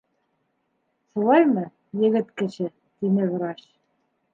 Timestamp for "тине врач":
2.99-3.67